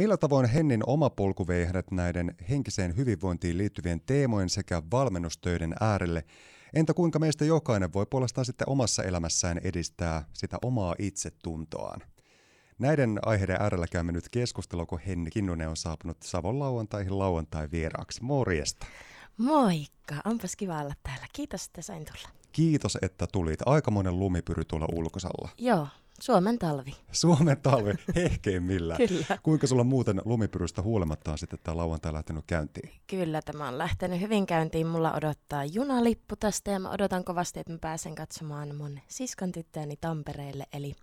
Millä 0.00 0.16
tavoin 0.16 0.48
Hennin 0.48 0.82
oma 0.86 1.10
polku 1.10 1.46
vei 1.48 1.64
hänet 1.64 1.90
näiden 1.90 2.34
henkiseen 2.50 2.96
hyvinvointiin 2.96 3.58
liittyvien 3.58 4.00
teemojen 4.06 4.48
sekä 4.48 4.82
valmennustöiden 4.90 5.74
äärelle? 5.80 6.24
Entä 6.74 6.94
kuinka 6.94 7.18
meistä 7.18 7.44
jokainen 7.44 7.92
voi 7.92 8.06
puolestaan 8.06 8.44
sitten 8.44 8.68
omassa 8.68 9.02
elämässään 9.02 9.58
edistää 9.64 10.24
sitä 10.32 10.58
omaa 10.62 10.94
itsetuntoaan? 10.98 12.00
Näiden 12.78 13.18
aiheiden 13.22 13.56
äärellä 13.60 13.86
käymme 13.86 14.12
nyt 14.12 14.28
keskustelua, 14.28 14.86
kun 14.86 15.00
Henni 15.06 15.30
Kinnunen 15.30 15.68
on 15.68 15.76
saapunut 15.76 16.22
Savon 16.22 16.58
lauantaihin 16.58 17.18
lauantai 17.18 17.68
vieraaksi. 17.72 18.22
Morjesta. 18.22 18.86
Moikka, 19.36 20.14
onpas 20.24 20.56
kiva 20.56 20.80
olla 20.80 20.94
täällä. 21.02 21.26
Kiitos, 21.32 21.66
että 21.66 21.82
sain 21.82 22.04
tulla. 22.04 22.28
Kiitos, 22.52 22.98
että 23.02 23.26
tulit. 23.32 23.60
Aikamoinen 23.66 24.18
lumipyry 24.18 24.64
tuolla 24.64 24.86
ulkosalla. 24.92 25.48
Joo, 25.58 25.86
Suomen 26.22 26.58
talvi. 26.58 26.96
Suomen 27.12 27.60
talvi, 27.62 27.94
hehkeimmillään. 28.16 29.08
Kyllä. 29.08 29.38
Kuinka 29.42 29.66
sulla 29.66 29.84
muuten 29.84 30.22
lumipyrystä 30.24 30.82
huolimatta 30.82 31.32
on 31.32 31.38
sitten 31.38 31.58
tämä 31.62 31.76
lauantai 31.76 32.12
lähtenyt 32.12 32.44
käyntiin? 32.46 32.90
Kyllä, 33.06 33.42
tämä 33.42 33.68
on 33.68 33.78
lähtenyt 33.78 34.20
hyvin 34.20 34.46
käyntiin. 34.46 34.86
Mulla 34.86 35.12
odottaa 35.12 35.64
junalippu 35.64 36.36
tästä 36.36 36.70
ja 36.70 36.80
mä 36.80 36.90
odotan 36.90 37.24
kovasti, 37.24 37.60
että 37.60 37.72
mä 37.72 37.78
pääsen 37.80 38.14
katsomaan 38.14 38.74
mun 38.74 38.98
siskon 39.08 39.52
tyttöäni 39.52 39.96
Tampereelle. 40.00 40.64
Eli 40.72 40.94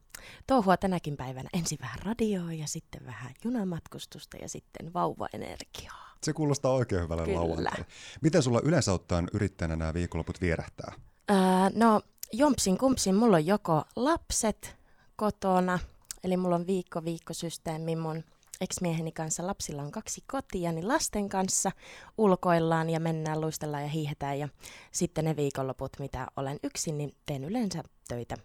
touhua 0.47 0.77
tänäkin 0.77 1.17
päivänä 1.17 1.49
ensin 1.53 1.77
vähän 1.81 1.99
radioa 2.05 2.53
ja 2.53 2.67
sitten 2.67 3.05
vähän 3.05 3.33
junamatkustusta 3.43 4.37
ja 4.37 4.49
sitten 4.49 4.93
vauvaenergiaa. 4.93 6.07
Se 6.23 6.33
kuulostaa 6.33 6.73
oikein 6.73 7.01
hyvälle 7.01 7.33
lauantaille. 7.33 7.85
Miten 8.21 8.43
sulla 8.43 8.61
yleensä 8.63 8.93
ottaen 8.93 9.27
yrittäjänä 9.33 9.75
nämä 9.75 9.93
viikonloput 9.93 10.41
vierähtää? 10.41 10.93
Ää, 11.27 11.71
no, 11.73 12.01
jompsin 12.33 12.77
kumpsin, 12.77 13.15
mulla 13.15 13.37
on 13.37 13.45
joko 13.45 13.83
lapset 13.95 14.76
kotona, 15.17 15.79
eli 16.23 16.37
mulla 16.37 16.55
on 16.55 16.67
viikko-viikkosysteemi 16.67 17.95
mun 17.95 18.23
ex-mieheni 18.61 19.11
kanssa. 19.11 19.47
Lapsilla 19.47 19.81
on 19.81 19.91
kaksi 19.91 20.23
kotia, 20.31 20.71
niin 20.71 20.87
lasten 20.87 21.29
kanssa 21.29 21.71
ulkoillaan 22.17 22.89
ja 22.89 22.99
mennään, 22.99 23.41
luistellaan 23.41 23.83
ja 23.83 23.89
hiihetään. 23.89 24.39
Ja 24.39 24.49
sitten 24.91 25.25
ne 25.25 25.35
viikonloput, 25.35 25.91
mitä 25.99 26.27
olen 26.35 26.59
yksin, 26.63 26.97
niin 26.97 27.15
teen 27.25 27.43
yleensä 27.43 27.83
töitä. 28.07 28.35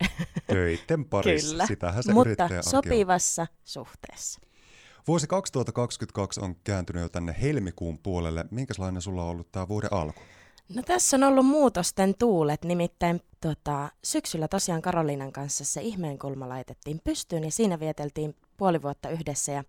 Töitten 0.46 1.04
parissa, 1.04 1.50
Kyllä, 1.50 1.66
sitähän 1.66 2.02
se 2.02 2.12
mutta 2.12 2.28
yrittäjä 2.28 2.58
on. 2.58 2.64
sopivassa 2.64 3.46
suhteessa. 3.64 4.40
Vuosi 5.06 5.26
2022 5.26 6.40
on 6.40 6.56
kääntynyt 6.64 7.02
jo 7.02 7.08
tänne 7.08 7.36
helmikuun 7.42 7.98
puolelle. 7.98 8.44
Minkälainen 8.50 9.02
sulla 9.02 9.22
on 9.22 9.30
ollut 9.30 9.52
tämä 9.52 9.68
vuoden 9.68 9.92
alku? 9.92 10.20
No 10.74 10.82
tässä 10.82 11.16
on 11.16 11.22
ollut 11.22 11.46
muutosten 11.46 12.14
tuulet, 12.18 12.64
nimittäin 12.64 13.20
tota, 13.40 13.88
syksyllä 14.04 14.48
tosiaan 14.48 14.82
Karoliinan 14.82 15.32
kanssa 15.32 15.64
se 15.64 15.80
ihmeen 15.80 16.18
kulma 16.18 16.48
laitettiin 16.48 17.00
pystyyn 17.04 17.44
ja 17.44 17.50
siinä 17.50 17.80
vieteltiin 17.80 18.36
puoli 18.60 18.82
vuotta 18.82 19.10
yhdessä 19.10 19.52
ja 19.52 19.64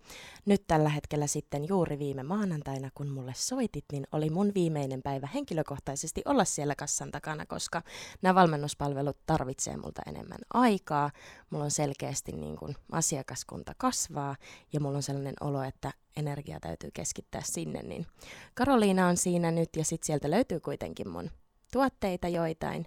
nyt 0.45 0.63
tällä 0.67 0.89
hetkellä 0.89 1.27
sitten 1.27 1.67
juuri 1.67 1.99
viime 1.99 2.23
maanantaina, 2.23 2.89
kun 2.95 3.07
mulle 3.07 3.33
soitit, 3.35 3.85
niin 3.91 4.07
oli 4.11 4.29
mun 4.29 4.51
viimeinen 4.55 5.01
päivä 5.01 5.27
henkilökohtaisesti 5.33 6.21
olla 6.25 6.45
siellä 6.45 6.75
kassan 6.75 7.11
takana, 7.11 7.45
koska 7.45 7.81
nämä 8.21 8.35
valmennuspalvelut 8.35 9.17
tarvitsee 9.25 9.77
multa 9.77 10.01
enemmän 10.07 10.39
aikaa. 10.53 11.11
Mulla 11.49 11.65
on 11.65 11.71
selkeästi 11.71 12.31
niin 12.31 12.57
kuin 12.57 12.75
asiakaskunta 12.91 13.73
kasvaa 13.77 14.35
ja 14.73 14.79
mulla 14.79 14.97
on 14.97 15.03
sellainen 15.03 15.35
olo, 15.41 15.63
että 15.63 15.91
energia 16.17 16.59
täytyy 16.59 16.89
keskittää 16.93 17.41
sinne, 17.45 17.83
niin 17.83 18.05
Karoliina 18.53 19.07
on 19.07 19.17
siinä 19.17 19.51
nyt 19.51 19.69
ja 19.75 19.85
sitten 19.85 20.05
sieltä 20.05 20.31
löytyy 20.31 20.59
kuitenkin 20.59 21.09
mun 21.09 21.31
tuotteita 21.73 22.27
joitain 22.27 22.85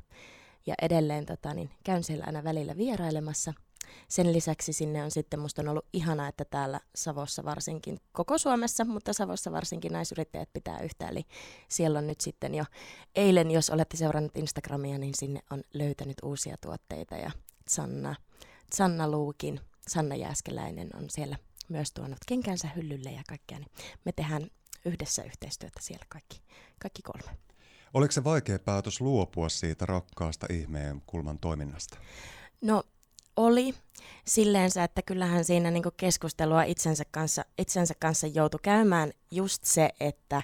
ja 0.66 0.74
edelleen 0.82 1.26
tota, 1.26 1.54
niin 1.54 1.70
käyn 1.84 2.04
siellä 2.04 2.24
aina 2.26 2.44
välillä 2.44 2.76
vierailemassa. 2.76 3.54
Sen 4.08 4.32
lisäksi 4.32 4.72
sinne 4.72 5.04
on 5.04 5.10
sitten, 5.10 5.40
musta 5.40 5.62
on 5.62 5.68
ollut 5.68 5.86
ihanaa, 5.92 6.28
että 6.28 6.44
täällä 6.44 6.80
Savossa 6.94 7.44
varsinkin, 7.44 8.00
koko 8.12 8.38
Suomessa, 8.38 8.84
mutta 8.84 9.12
Savossa 9.12 9.52
varsinkin 9.52 9.92
naisyrittäjät 9.92 10.52
pitää 10.52 10.80
yhtä. 10.80 11.08
Eli 11.08 11.24
siellä 11.68 11.98
on 11.98 12.06
nyt 12.06 12.20
sitten 12.20 12.54
jo 12.54 12.64
eilen, 13.14 13.50
jos 13.50 13.70
olette 13.70 13.96
seurannut 13.96 14.36
Instagramia, 14.36 14.98
niin 14.98 15.14
sinne 15.14 15.40
on 15.50 15.62
löytänyt 15.74 16.16
uusia 16.22 16.56
tuotteita. 16.60 17.14
Ja 17.14 17.30
Sanna, 17.68 18.14
Sanna 18.72 19.10
Luukin, 19.10 19.60
Sanna 19.88 20.14
Jääskeläinen 20.14 20.90
on 20.96 21.10
siellä 21.10 21.36
myös 21.68 21.92
tuonut 21.92 22.18
kenkänsä 22.26 22.68
hyllylle 22.76 23.10
ja 23.10 23.22
kaikkea. 23.28 23.58
Niin 23.58 23.70
me 24.04 24.12
tehdään 24.12 24.50
yhdessä 24.84 25.22
yhteistyötä 25.22 25.80
siellä 25.82 26.06
kaikki, 26.08 26.42
kaikki 26.78 27.02
kolme. 27.02 27.38
Oliko 27.94 28.12
se 28.12 28.24
vaikea 28.24 28.58
päätös 28.58 29.00
luopua 29.00 29.48
siitä 29.48 29.86
rakkaasta 29.86 30.46
ihmeen 30.50 31.02
kulman 31.06 31.38
toiminnasta? 31.38 31.98
No 32.60 32.82
oli 33.36 33.74
silleensä, 34.26 34.84
että 34.84 35.02
kyllähän 35.02 35.44
siinä 35.44 35.70
niinku 35.70 35.90
keskustelua 35.96 36.62
itsensä 36.62 37.04
kanssa, 37.10 37.44
itsensä 37.58 37.94
kanssa 38.00 38.26
joutui 38.26 38.60
käymään 38.62 39.12
just 39.30 39.64
se, 39.64 39.90
että 40.00 40.42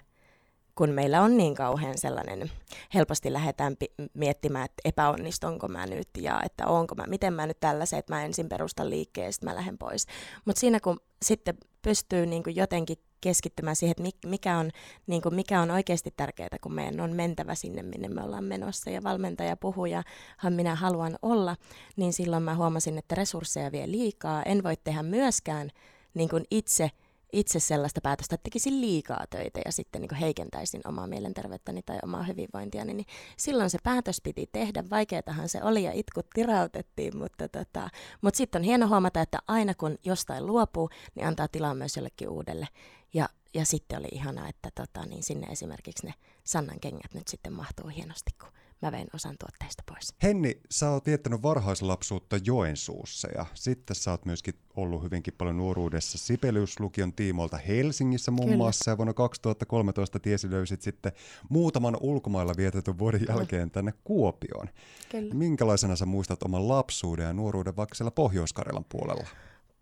kun 0.74 0.90
meillä 0.90 1.22
on 1.22 1.36
niin 1.36 1.54
kauhean 1.54 1.98
sellainen, 1.98 2.50
helposti 2.94 3.32
lähdetään 3.32 3.76
pi- 3.76 3.94
miettimään, 4.14 4.64
että 4.64 4.82
epäonnistunko 4.84 5.68
mä 5.68 5.86
nyt 5.86 6.08
ja 6.18 6.42
että 6.44 6.66
onko 6.66 6.94
mä, 6.94 7.04
miten 7.06 7.32
mä 7.32 7.46
nyt 7.46 7.60
tällaisen, 7.60 7.98
että 7.98 8.14
mä 8.14 8.24
ensin 8.24 8.48
perustan 8.48 8.90
liikkeen 8.90 9.24
ja 9.24 9.32
sitten 9.32 9.50
mä 9.50 9.56
lähden 9.56 9.78
pois. 9.78 10.06
Mutta 10.44 10.60
siinä 10.60 10.80
kun 10.80 11.00
sitten 11.22 11.54
pystyy 11.82 12.26
niin 12.26 12.42
kuin 12.42 12.56
jotenkin 12.56 12.98
keskittymään 13.20 13.76
siihen, 13.76 13.94
että 14.06 14.28
mikä 14.28 14.58
on, 14.58 14.70
niin 15.06 15.22
kuin 15.22 15.34
mikä 15.34 15.60
on 15.60 15.70
oikeasti 15.70 16.14
tärkeää, 16.16 16.48
kun 16.62 16.74
meidän 16.74 17.00
on 17.00 17.12
mentävä 17.12 17.54
sinne, 17.54 17.82
minne 17.82 18.08
me 18.08 18.22
ollaan 18.22 18.44
menossa 18.44 18.90
ja 18.90 19.02
valmentaja 19.02 19.56
puhuu 19.56 19.86
ja 19.86 20.02
minä 20.50 20.74
haluan 20.74 21.18
olla, 21.22 21.56
niin 21.96 22.12
silloin 22.12 22.42
mä 22.42 22.54
huomasin, 22.54 22.98
että 22.98 23.14
resursseja 23.14 23.72
vie 23.72 23.90
liikaa. 23.90 24.42
En 24.42 24.62
voi 24.62 24.76
tehdä 24.76 25.02
myöskään 25.02 25.70
niin 26.14 26.28
kuin 26.28 26.44
itse 26.50 26.90
itse 27.32 27.60
sellaista 27.60 28.00
päätöstä, 28.00 28.34
että 28.34 28.44
tekisin 28.44 28.80
liikaa 28.80 29.24
töitä 29.30 29.60
ja 29.64 29.72
sitten 29.72 30.00
niin 30.00 30.14
heikentäisin 30.14 30.80
omaa 30.84 31.06
mielenterveyttäni 31.06 31.82
tai 31.82 31.98
omaa 32.02 32.22
hyvinvointiani, 32.22 32.94
niin 32.94 33.06
silloin 33.36 33.70
se 33.70 33.78
päätös 33.82 34.20
piti 34.20 34.48
tehdä. 34.52 34.84
Vaikeatahan 34.90 35.48
se 35.48 35.62
oli 35.62 35.82
ja 35.82 35.92
itkut 35.94 36.26
tirautettiin, 36.34 37.16
mutta, 37.16 37.48
tota, 37.48 37.90
mutta 38.22 38.38
sitten 38.38 38.60
on 38.60 38.64
hieno 38.64 38.88
huomata, 38.88 39.20
että 39.20 39.38
aina 39.48 39.74
kun 39.74 39.98
jostain 40.04 40.46
luopuu, 40.46 40.90
niin 41.14 41.26
antaa 41.26 41.48
tilaa 41.48 41.74
myös 41.74 41.96
jollekin 41.96 42.28
uudelle. 42.28 42.68
Ja, 43.14 43.28
ja 43.54 43.64
sitten 43.64 43.98
oli 43.98 44.08
ihanaa, 44.12 44.48
että 44.48 44.70
tota, 44.74 45.06
niin 45.06 45.22
sinne 45.22 45.46
esimerkiksi 45.46 46.06
ne 46.06 46.14
Sannan 46.44 46.80
kengät 46.80 47.14
nyt 47.14 47.28
sitten 47.28 47.52
mahtuu 47.52 47.88
hienosti, 47.88 48.30
kun 48.40 48.48
mä 48.82 48.92
vein 48.92 49.06
osan 49.14 49.36
tuotteista 49.38 49.82
pois. 49.86 50.14
Henni, 50.22 50.60
sä 50.70 50.90
oot 50.90 51.06
viettänyt 51.06 51.42
varhaislapsuutta 51.42 52.36
Joensuussa 52.44 53.28
ja 53.34 53.46
sitten 53.54 53.96
sä 53.96 54.10
oot 54.10 54.24
myöskin 54.24 54.54
ollut 54.76 55.02
hyvinkin 55.02 55.34
paljon 55.38 55.56
nuoruudessa 55.56 56.18
Sibeliuslukion 56.18 57.12
tiimoilta 57.12 57.56
Helsingissä 57.56 58.30
muun 58.30 58.46
Kyllä. 58.46 58.56
muassa 58.56 58.90
ja 58.90 58.96
vuonna 58.96 59.14
2013 59.14 60.20
tiesi 60.20 60.50
löysit 60.50 60.82
sitten 60.82 61.12
muutaman 61.48 61.96
ulkomailla 62.00 62.54
vietetyn 62.56 62.98
vuoden 62.98 63.26
jälkeen 63.28 63.70
tänne 63.70 63.92
Kuopioon. 64.04 64.68
Kyllä. 65.10 65.34
Minkälaisena 65.34 65.96
sä 65.96 66.06
muistat 66.06 66.42
oman 66.42 66.68
lapsuuden 66.68 67.26
ja 67.26 67.32
nuoruuden 67.32 67.76
vaikka 67.76 67.94
siellä 67.94 68.10
Pohjois-Karjalan 68.10 68.84
puolella? 68.88 69.28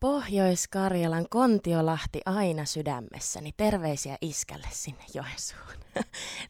Pohjois-Karjalan 0.01 1.27
Kontiolahti 1.31 2.21
aina 2.27 2.65
sydämessäni. 2.65 3.53
Terveisiä 3.57 4.19
iskälle 4.21 4.69
sinne 4.73 5.05
Joensuun. 5.15 5.85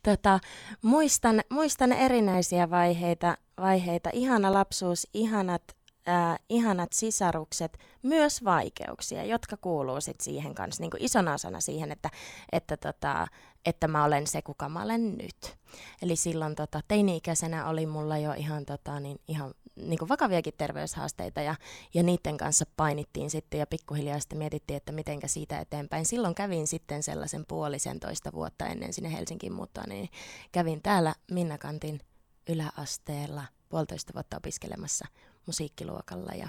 tota, 0.09 0.41
muistan, 0.82 1.41
muistan 1.50 1.92
erinäisiä 1.92 2.70
vaiheita, 2.70 3.36
vaiheita. 3.60 4.10
Ihana 4.12 4.53
lapsuus, 4.53 5.06
ihanat, 5.14 5.62
äh, 6.09 6.38
ihanat 6.48 6.92
sisarukset, 6.92 7.78
myös 8.03 8.44
vaikeuksia, 8.44 9.25
jotka 9.25 9.56
kuuluu 9.56 10.00
sit 10.00 10.20
siihen 10.20 10.54
kanssa 10.54 10.82
niin 10.82 10.91
isona 10.98 11.34
osana 11.34 11.60
siihen, 11.60 11.92
että, 11.92 12.10
että, 12.53 12.76
tota, 12.76 13.26
että 13.66 13.88
mä 13.88 14.04
olen 14.04 14.26
se, 14.26 14.42
kuka 14.42 14.69
mä 14.69 14.82
olen 14.82 15.19
nyt. 15.19 15.56
Eli 16.03 16.16
silloin 16.16 16.54
tota, 16.54 16.80
teini-ikäisenä 16.88 17.69
oli 17.69 17.86
mulla 17.86 18.19
jo 18.19 18.32
ihan, 18.32 18.65
tota, 18.65 19.00
niin, 19.00 19.20
ihan 19.28 19.54
niin 19.83 19.99
kuin 19.99 20.09
vakaviakin 20.09 20.55
terveyshaasteita 20.59 21.41
ja, 21.41 21.55
ja 21.94 22.03
niiden 22.03 22.37
kanssa 22.37 22.65
painittiin 22.77 23.31
sitten 23.31 23.61
ja 23.61 23.66
pikkuhiljaa 23.66 24.21
sitten 24.21 24.39
mietittiin, 24.39 24.77
että 24.77 24.93
mitenkä 24.93 25.28
siitä 25.28 25.59
eteenpäin. 25.59 26.06
Silloin 26.06 26.34
kävin 26.34 26.66
sitten 26.66 27.03
sellaisen 27.03 27.45
puolisentoista 27.48 28.33
vuotta 28.33 28.66
ennen 28.66 28.92
sinne 28.92 29.13
Helsinkiin 29.13 29.53
muuttoa, 29.53 29.84
niin 29.86 30.09
kävin 30.53 30.83
täällä 30.83 31.15
Minnakantin 31.30 32.01
yläasteella 32.48 33.45
puolitoista 33.69 34.15
vuotta 34.15 34.36
opiskelemassa 34.36 35.07
musiikkiluokalla 35.47 36.33
ja 36.33 36.48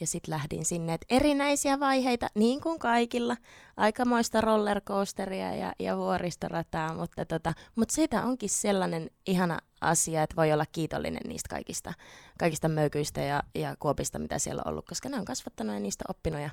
ja 0.00 0.06
sitten 0.06 0.32
lähdin 0.34 0.64
sinne, 0.64 0.94
että 0.94 1.06
erinäisiä 1.10 1.80
vaiheita, 1.80 2.26
niin 2.34 2.60
kuin 2.60 2.78
kaikilla, 2.78 3.36
aikamoista 3.76 4.40
rollercoasteria 4.40 5.54
ja, 5.54 5.72
ja 5.78 5.96
vuoristorataa, 5.96 6.94
mutta, 6.94 7.24
tota, 7.24 7.52
mutta 7.76 7.94
siitä 7.94 8.22
onkin 8.22 8.50
sellainen 8.50 9.10
ihana 9.26 9.58
asia, 9.80 10.22
että 10.22 10.36
voi 10.36 10.52
olla 10.52 10.66
kiitollinen 10.72 11.22
niistä 11.28 11.48
kaikista, 11.48 11.92
kaikista 12.38 12.68
möykyistä 12.68 13.20
ja, 13.20 13.42
ja 13.54 13.76
kuopista, 13.78 14.18
mitä 14.18 14.38
siellä 14.38 14.62
on 14.66 14.70
ollut, 14.70 14.86
koska 14.86 15.08
ne 15.08 15.16
on 15.18 15.24
kasvattanut 15.24 15.74
ja 15.74 15.80
niistä 15.80 16.04
oppinut 16.08 16.40
ja 16.40 16.50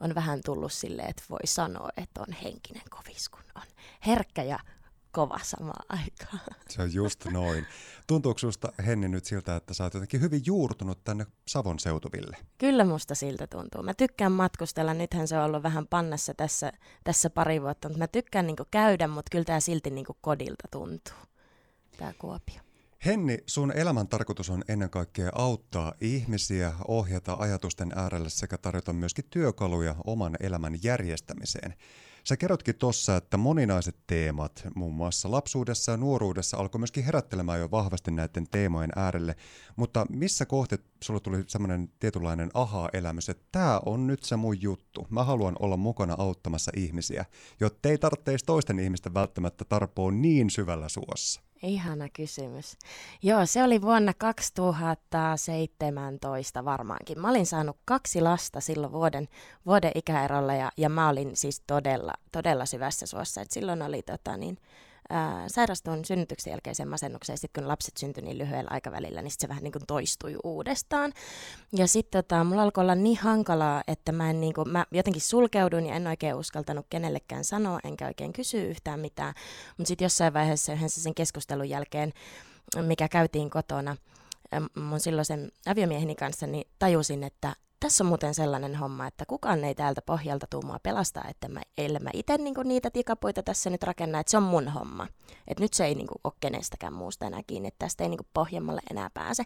on 0.00 0.14
vähän 0.14 0.40
tullut 0.44 0.72
silleen, 0.72 1.10
että 1.10 1.22
voi 1.30 1.40
sanoa, 1.44 1.88
että 1.96 2.20
on 2.20 2.34
henkinen 2.44 2.82
kovis, 2.90 3.28
kun 3.28 3.44
on 3.54 3.62
herkkä 4.06 4.42
ja 4.42 4.58
kova 5.12 5.40
samaan 5.42 5.84
aikaan. 5.88 6.40
Se 6.68 6.82
on 6.82 6.94
just 6.94 7.24
noin. 7.24 7.66
Tuntuuko 8.06 8.38
sinusta, 8.38 8.72
Henni, 8.86 9.08
nyt 9.08 9.24
siltä, 9.24 9.56
että 9.56 9.74
sä 9.74 9.84
oot 9.84 9.94
jotenkin 9.94 10.20
hyvin 10.20 10.42
juurtunut 10.46 11.04
tänne 11.04 11.26
Savon 11.48 11.78
seutuville? 11.78 12.36
Kyllä 12.58 12.84
musta 12.84 13.14
siltä 13.14 13.46
tuntuu. 13.46 13.82
Mä 13.82 13.94
tykkään 13.94 14.32
matkustella. 14.32 14.94
Nythän 14.94 15.28
se 15.28 15.38
on 15.38 15.44
ollut 15.44 15.62
vähän 15.62 15.86
pannassa 15.86 16.34
tässä, 16.34 16.72
tässä 17.04 17.30
pari 17.30 17.62
vuotta, 17.62 17.88
mutta 17.88 17.98
mä 17.98 18.08
tykkään 18.08 18.46
niinku 18.46 18.64
käydä, 18.70 19.08
mutta 19.08 19.30
kyllä 19.30 19.44
tämä 19.44 19.60
silti 19.60 19.90
niinku 19.90 20.16
kodilta 20.20 20.68
tuntuu, 20.70 21.14
tämä 21.98 22.12
Kuopio. 22.18 22.60
Henni, 23.06 23.38
sun 23.46 23.72
elämän 23.76 24.08
tarkoitus 24.08 24.50
on 24.50 24.64
ennen 24.68 24.90
kaikkea 24.90 25.30
auttaa 25.34 25.92
ihmisiä, 26.00 26.72
ohjata 26.88 27.36
ajatusten 27.38 27.92
äärelle 27.96 28.30
sekä 28.30 28.58
tarjota 28.58 28.92
myöskin 28.92 29.24
työkaluja 29.30 29.94
oman 30.06 30.36
elämän 30.40 30.74
järjestämiseen. 30.82 31.74
Sä 32.24 32.36
kerrotkin 32.36 32.74
tuossa, 32.74 33.16
että 33.16 33.36
moninaiset 33.36 33.96
teemat, 34.06 34.66
muun 34.74 34.94
muassa 34.94 35.30
lapsuudessa 35.30 35.92
ja 35.92 35.96
nuoruudessa, 35.96 36.56
alkoi 36.56 36.78
myöskin 36.78 37.04
herättelemään 37.04 37.60
jo 37.60 37.70
vahvasti 37.70 38.10
näiden 38.10 38.46
teemojen 38.50 38.90
äärelle. 38.96 39.36
Mutta 39.76 40.06
missä 40.08 40.46
kohti 40.46 40.76
sulla 41.02 41.20
tuli 41.20 41.44
semmoinen 41.46 41.92
tietynlainen 41.98 42.50
aha-elämys, 42.54 43.28
että 43.28 43.44
tämä 43.52 43.80
on 43.86 44.06
nyt 44.06 44.22
se 44.22 44.36
mun 44.36 44.62
juttu. 44.62 45.06
Mä 45.10 45.24
haluan 45.24 45.56
olla 45.58 45.76
mukana 45.76 46.14
auttamassa 46.18 46.72
ihmisiä, 46.76 47.24
jotta 47.60 47.88
ei 47.88 47.98
tarvitse 47.98 48.36
toisten 48.46 48.78
ihmisten 48.78 49.14
välttämättä 49.14 49.64
tarpoa 49.64 50.10
niin 50.10 50.50
syvällä 50.50 50.88
suossa. 50.88 51.49
Ihana 51.62 52.08
kysymys. 52.08 52.76
Joo, 53.22 53.46
se 53.46 53.62
oli 53.62 53.82
vuonna 53.82 54.14
2017 54.18 56.64
varmaankin. 56.64 57.20
Mä 57.20 57.30
olin 57.30 57.46
saanut 57.46 57.76
kaksi 57.84 58.20
lasta 58.20 58.60
silloin 58.60 58.92
vuoden, 58.92 59.28
vuoden 59.66 59.92
ikäerolla 59.94 60.54
ja, 60.54 60.72
ja 60.76 60.88
mä 60.88 61.08
olin 61.08 61.36
siis 61.36 61.62
todella, 61.66 62.12
todella 62.32 62.66
syvässä 62.66 63.06
suossa. 63.06 63.40
Et 63.40 63.50
silloin 63.50 63.82
oli 63.82 64.02
tota, 64.02 64.36
niin, 64.36 64.58
ää, 65.10 65.44
sairastuin 65.48 66.04
synnytyksen 66.04 66.50
jälkeiseen 66.50 66.88
masennukseen, 66.88 67.38
sitten 67.38 67.62
kun 67.62 67.68
lapset 67.68 67.96
syntyi 67.96 68.22
niin 68.22 68.38
lyhyellä 68.38 68.70
aikavälillä, 68.70 69.22
niin 69.22 69.30
sit 69.30 69.40
se 69.40 69.48
vähän 69.48 69.62
niin 69.62 69.72
kuin 69.72 69.86
toistui 69.86 70.36
uudestaan. 70.44 71.12
Ja 71.72 71.86
sitten 71.86 72.24
tota, 72.24 72.44
mulla 72.44 72.62
alkoi 72.62 72.82
olla 72.82 72.94
niin 72.94 73.18
hankalaa, 73.18 73.82
että 73.86 74.12
mä, 74.12 74.30
en, 74.30 74.40
niin 74.40 74.54
kuin, 74.54 74.68
mä 74.68 74.86
jotenkin 74.90 75.22
sulkeudun 75.22 75.86
ja 75.86 75.94
en 75.94 76.06
oikein 76.06 76.34
uskaltanut 76.34 76.86
kenellekään 76.90 77.44
sanoa, 77.44 77.78
enkä 77.84 78.06
oikein 78.06 78.32
kysyä 78.32 78.62
yhtään 78.64 79.00
mitään. 79.00 79.34
Mutta 79.78 79.88
sitten 79.88 80.04
jossain 80.04 80.34
vaiheessa 80.34 80.72
yhdessä 80.72 81.02
sen 81.02 81.14
keskustelun 81.14 81.68
jälkeen, 81.68 82.12
mikä 82.82 83.08
käytiin 83.08 83.50
kotona, 83.50 83.96
mun 84.74 85.00
silloisen 85.00 85.52
aviomieheni 85.66 86.14
kanssa, 86.14 86.46
niin 86.46 86.68
tajusin, 86.78 87.24
että 87.24 87.56
tässä 87.80 88.04
on 88.04 88.08
muuten 88.08 88.34
sellainen 88.34 88.76
homma, 88.76 89.06
että 89.06 89.26
kukaan 89.26 89.64
ei 89.64 89.74
täältä 89.74 90.02
pohjalta 90.02 90.46
tuu 90.50 90.62
mua 90.62 90.78
pelastaa, 90.82 91.24
että 91.28 91.48
mä, 91.48 91.60
ellei 91.78 92.00
mä 92.00 92.10
itse 92.12 92.38
niinku 92.38 92.62
niitä 92.62 92.90
tikapuita 92.90 93.42
tässä 93.42 93.70
nyt 93.70 93.82
rakenna, 93.82 94.20
että 94.20 94.30
se 94.30 94.36
on 94.36 94.42
mun 94.42 94.68
homma. 94.68 95.06
Että 95.48 95.64
nyt 95.64 95.74
se 95.74 95.84
ei 95.84 95.94
niinku 95.94 96.14
ole 96.24 96.32
kenestäkään 96.40 96.92
muusta 96.92 97.26
enää 97.26 97.40
kiinni, 97.46 97.68
että 97.68 97.84
tästä 97.84 98.04
ei 98.04 98.08
niinku 98.08 98.26
pohjammalle 98.34 98.80
enää 98.90 99.10
pääse. 99.14 99.44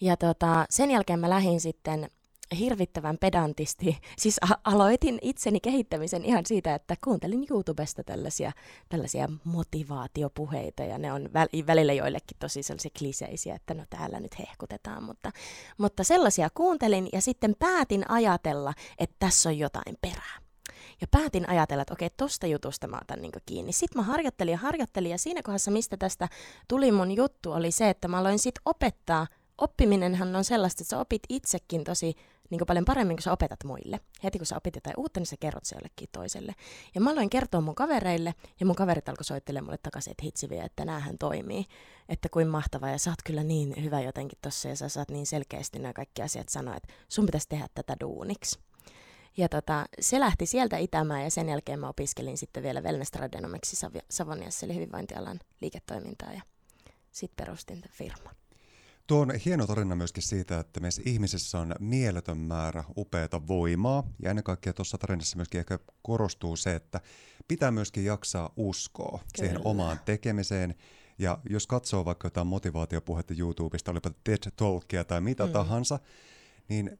Ja 0.00 0.16
tota, 0.16 0.66
sen 0.70 0.90
jälkeen 0.90 1.20
mä 1.20 1.30
lähdin 1.30 1.60
sitten 1.60 2.10
hirvittävän 2.58 3.18
pedantisti. 3.18 3.98
Siis 4.18 4.38
a- 4.50 4.72
aloitin 4.72 5.18
itseni 5.22 5.60
kehittämisen 5.60 6.24
ihan 6.24 6.46
siitä, 6.46 6.74
että 6.74 6.96
kuuntelin 7.04 7.46
YouTubesta 7.50 8.04
tällaisia, 8.04 8.52
tällaisia 8.88 9.28
motivaatiopuheita 9.44 10.82
ja 10.82 10.98
ne 10.98 11.12
on 11.12 11.22
väl- 11.26 11.66
välillä 11.66 11.92
joillekin 11.92 12.36
tosi 12.38 12.62
sellaisia 12.62 12.90
kliseisiä, 12.98 13.54
että 13.54 13.74
no 13.74 13.84
täällä 13.90 14.20
nyt 14.20 14.38
hehkutetaan, 14.38 15.02
mutta, 15.02 15.30
mutta 15.78 16.04
sellaisia 16.04 16.48
kuuntelin 16.54 17.08
ja 17.12 17.20
sitten 17.20 17.56
päätin 17.58 18.10
ajatella, 18.10 18.74
että 18.98 19.16
tässä 19.18 19.48
on 19.48 19.58
jotain 19.58 19.96
perää. 20.00 20.40
Ja 21.00 21.06
päätin 21.10 21.48
ajatella, 21.48 21.82
että 21.82 21.94
okei, 21.94 22.10
tosta 22.10 22.46
jutusta 22.46 22.86
mä 22.86 22.98
otan 23.02 23.22
niin 23.22 23.32
kiinni. 23.46 23.72
Sitten 23.72 24.02
mä 24.02 24.06
harjoittelin 24.06 24.52
ja 24.52 24.58
harjoittelin 24.58 25.10
ja 25.10 25.18
siinä 25.18 25.42
kohdassa, 25.42 25.70
mistä 25.70 25.96
tästä 25.96 26.28
tuli 26.68 26.92
mun 26.92 27.16
juttu, 27.16 27.52
oli 27.52 27.70
se, 27.70 27.90
että 27.90 28.08
mä 28.08 28.18
aloin 28.18 28.38
sitten 28.38 28.62
opettaa 28.64 29.26
oppiminenhan 29.60 30.36
on 30.36 30.44
sellaista, 30.44 30.82
että 30.82 30.90
sä 30.90 31.00
opit 31.00 31.22
itsekin 31.28 31.84
tosi 31.84 32.14
niin 32.50 32.60
paljon 32.66 32.84
paremmin, 32.84 33.16
kun 33.16 33.22
sä 33.22 33.32
opetat 33.32 33.64
muille. 33.64 34.00
Heti 34.24 34.38
kun 34.38 34.46
sä 34.46 34.56
opit 34.56 34.74
jotain 34.74 34.94
uutta, 34.96 35.20
niin 35.20 35.26
sä 35.26 35.36
kerrot 35.40 35.64
se 35.64 35.76
jollekin 35.76 36.08
toiselle. 36.12 36.54
Ja 36.94 37.00
mä 37.00 37.10
aloin 37.10 37.30
kertoa 37.30 37.60
mun 37.60 37.74
kavereille, 37.74 38.34
ja 38.60 38.66
mun 38.66 38.76
kaverit 38.76 39.08
alkoi 39.08 39.24
soittelemaan 39.24 39.66
mulle 39.66 39.78
takaisin, 39.82 40.10
että 40.10 40.22
hitsiviä, 40.22 40.64
että 40.64 40.84
näähän 40.84 41.18
toimii. 41.18 41.64
Että 42.08 42.28
kuin 42.28 42.48
mahtavaa, 42.48 42.90
ja 42.90 42.98
sä 42.98 43.10
oot 43.10 43.22
kyllä 43.24 43.42
niin 43.42 43.74
hyvä 43.82 44.00
jotenkin 44.00 44.38
tossa, 44.42 44.68
ja 44.68 44.76
sä 44.76 44.88
saat 44.88 45.10
niin 45.10 45.26
selkeästi 45.26 45.78
nämä 45.78 45.92
kaikki 45.92 46.22
asiat 46.22 46.48
sanoa, 46.48 46.76
että 46.76 46.92
sun 47.08 47.26
pitäisi 47.26 47.48
tehdä 47.48 47.68
tätä 47.74 47.96
duuniksi. 48.00 48.58
Ja 49.36 49.48
tota, 49.48 49.86
se 50.00 50.20
lähti 50.20 50.46
sieltä 50.46 50.76
itämään 50.76 51.24
ja 51.24 51.30
sen 51.30 51.48
jälkeen 51.48 51.80
mä 51.80 51.88
opiskelin 51.88 52.38
sitten 52.38 52.62
vielä 52.62 52.80
wellness 52.80 53.12
Savoniassa, 54.10 54.66
eli 54.66 54.74
hyvinvointialan 54.74 55.40
liiketoimintaa 55.60 56.32
ja 56.32 56.42
sitten 57.12 57.46
perustin 57.46 57.80
tämän 57.80 57.96
firman. 57.96 58.39
Tuo 59.10 59.20
on 59.20 59.32
hieno 59.44 59.66
tarina 59.66 59.96
myöskin 59.96 60.22
siitä, 60.22 60.58
että 60.58 60.80
meissä 60.80 61.02
ihmisissä 61.04 61.58
on 61.58 61.74
mieletön 61.80 62.38
määrä 62.38 62.84
upeata 62.96 63.46
voimaa. 63.46 64.08
Ja 64.22 64.30
ennen 64.30 64.44
kaikkea 64.44 64.72
tuossa 64.72 64.98
tarinassa 64.98 65.36
myöskin 65.36 65.58
ehkä 65.58 65.78
korostuu 66.02 66.56
se, 66.56 66.74
että 66.74 67.00
pitää 67.48 67.70
myöskin 67.70 68.04
jaksaa 68.04 68.52
uskoa 68.56 69.18
Kyllä. 69.18 69.26
siihen 69.36 69.60
omaan 69.64 70.00
tekemiseen. 70.04 70.74
Ja 71.18 71.38
jos 71.48 71.66
katsoo 71.66 72.04
vaikka 72.04 72.26
jotain 72.26 72.46
motivaatiopuhetta 72.46 73.34
YouTubesta, 73.38 73.90
olipa 73.90 74.10
TED 74.24 74.50
Talkia 74.56 75.04
tai 75.04 75.20
mitä 75.20 75.46
mm. 75.46 75.52
tahansa, 75.52 75.98
niin 76.68 76.98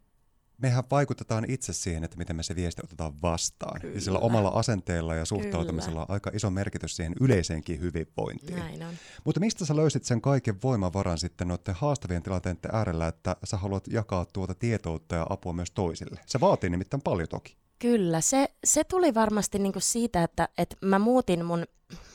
mehän 0.63 0.85
vaikutetaan 0.91 1.45
itse 1.49 1.73
siihen, 1.73 2.05
että 2.05 2.17
miten 2.17 2.37
me 2.37 2.43
se 2.43 2.57
viesti 2.57 2.83
otetaan 2.85 3.13
vastaan. 3.23 3.81
Kyllä. 3.81 3.95
Ja 3.95 4.01
sillä 4.01 4.19
omalla 4.19 4.49
asenteella 4.49 5.15
ja 5.15 5.25
suhtautumisella 5.25 6.01
on 6.01 6.11
aika 6.11 6.31
iso 6.35 6.51
merkitys 6.51 6.97
siihen 6.97 7.15
yleiseenkin 7.21 7.81
hyvinvointiin. 7.81 8.59
Näin 8.59 8.83
on. 8.83 8.95
Mutta 9.25 9.41
mistä 9.41 9.65
sä 9.65 9.77
löysit 9.77 10.05
sen 10.05 10.21
kaiken 10.21 10.63
voimavaran 10.63 11.19
sitten 11.19 11.49
noiden 11.49 11.75
haastavien 11.75 12.23
tilanteiden 12.23 12.71
äärellä, 12.73 13.07
että 13.07 13.37
sä 13.45 13.57
haluat 13.57 13.89
jakaa 13.89 14.25
tuota 14.25 14.55
tietoutta 14.55 15.15
ja 15.15 15.27
apua 15.31 15.53
myös 15.53 15.71
toisille? 15.71 16.21
Se 16.27 16.41
vaatii 16.41 16.71
nimittäin 16.71 17.03
paljon 17.03 17.29
toki. 17.29 17.57
Kyllä, 17.79 18.21
se, 18.21 18.49
se 18.65 18.85
tuli 18.85 19.15
varmasti 19.15 19.59
niinku 19.59 19.81
siitä, 19.81 20.23
että, 20.23 20.49
että 20.59 20.77
mä 20.81 20.99
muutin 20.99 21.45
mun, 21.45 21.67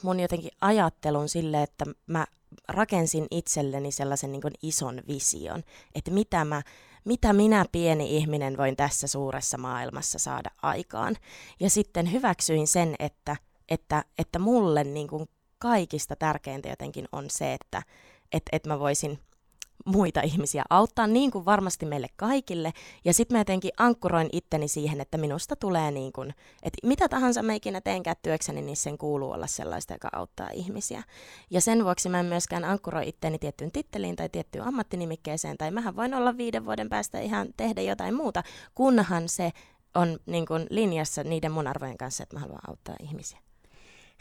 mun 0.01 0.19
jotenkin 0.19 0.51
ajattelun 0.61 1.29
sille, 1.29 1.63
että 1.63 1.85
mä 2.07 2.25
rakensin 2.67 3.27
itselleni 3.31 3.91
sellaisen 3.91 4.31
niin 4.31 4.41
ison 4.61 5.01
vision, 5.07 5.63
että 5.95 6.11
mitä 6.11 6.45
mä, 6.45 6.61
mitä 7.05 7.33
minä 7.33 7.65
pieni 7.71 8.17
ihminen 8.17 8.57
voin 8.57 8.75
tässä 8.75 9.07
suuressa 9.07 9.57
maailmassa 9.57 10.19
saada 10.19 10.49
aikaan. 10.61 11.15
Ja 11.59 11.69
sitten 11.69 12.11
hyväksyin 12.11 12.67
sen, 12.67 12.95
että, 12.99 13.35
että, 13.69 14.05
että 14.17 14.39
mulle 14.39 14.83
niin 14.83 15.07
kuin 15.07 15.29
kaikista 15.57 16.15
tärkeintä 16.15 16.69
jotenkin 16.69 17.07
on 17.11 17.25
se, 17.29 17.53
että, 17.53 17.83
että, 18.31 18.49
että 18.51 18.69
mä 18.69 18.79
voisin 18.79 19.19
muita 19.85 20.21
ihmisiä 20.21 20.63
auttaa, 20.69 21.07
niin 21.07 21.31
kuin 21.31 21.45
varmasti 21.45 21.85
meille 21.85 22.07
kaikille. 22.15 22.73
Ja 23.05 23.13
sitten 23.13 23.35
mä 23.35 23.39
jotenkin 23.39 23.71
ankkuroin 23.77 24.29
itteni 24.31 24.67
siihen, 24.67 25.01
että 25.01 25.17
minusta 25.17 25.55
tulee 25.55 25.91
niin 25.91 26.13
kuin, 26.13 26.29
että 26.63 26.87
mitä 26.87 27.09
tahansa 27.09 27.43
mä 27.43 27.53
ikinä 27.53 27.81
teenkään 27.81 28.15
työkseni, 28.21 28.61
niin 28.61 28.77
sen 28.77 28.97
kuuluu 28.97 29.31
olla 29.31 29.47
sellaista, 29.47 29.93
joka 29.93 30.09
auttaa 30.13 30.49
ihmisiä. 30.53 31.03
Ja 31.49 31.61
sen 31.61 31.83
vuoksi 31.83 32.09
mä 32.09 32.19
en 32.19 32.25
myöskään 32.25 32.65
ankkuroi 32.65 33.07
itteni 33.07 33.39
tiettyyn 33.39 33.71
titteliin 33.71 34.15
tai 34.15 34.29
tiettyyn 34.29 34.65
ammattinimikkeeseen, 34.65 35.57
tai 35.57 35.71
mähän 35.71 35.95
voin 35.95 36.13
olla 36.13 36.37
viiden 36.37 36.65
vuoden 36.65 36.89
päästä 36.89 37.19
ihan 37.19 37.47
tehdä 37.57 37.81
jotain 37.81 38.15
muuta, 38.15 38.43
kunhan 38.75 39.29
se 39.29 39.51
on 39.95 40.19
niin 40.25 40.45
kuin 40.45 40.67
linjassa 40.69 41.23
niiden 41.23 41.51
mun 41.51 41.67
arvojen 41.67 41.97
kanssa, 41.97 42.23
että 42.23 42.35
mä 42.35 42.39
haluan 42.39 42.69
auttaa 42.69 42.95
ihmisiä. 42.99 43.39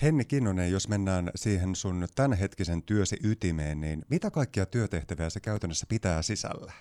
Henni 0.02 0.24
Kinnunen, 0.24 0.70
jos 0.70 0.88
mennään 0.88 1.30
siihen 1.34 1.76
sun 1.76 2.06
tämänhetkisen 2.14 2.82
työsi 2.82 3.16
ytimeen, 3.24 3.80
niin 3.80 4.04
mitä 4.08 4.30
kaikkia 4.30 4.66
työtehtäviä 4.66 5.30
se 5.30 5.40
käytännössä 5.40 5.86
pitää 5.88 6.22
sisällä? 6.22 6.72